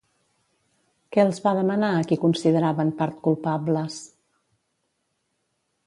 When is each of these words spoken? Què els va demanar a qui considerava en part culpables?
Què 1.15 1.21
els 1.25 1.41
va 1.43 1.53
demanar 1.59 1.91
a 1.97 2.01
qui 2.11 2.19
considerava 2.25 2.87
en 2.87 2.91
part 3.03 3.21
culpables? 3.29 4.01